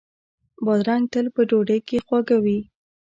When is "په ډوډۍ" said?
1.35-1.79